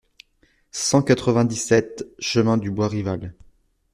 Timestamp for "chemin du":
2.17-2.71